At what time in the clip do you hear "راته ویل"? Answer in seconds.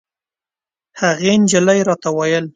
1.89-2.45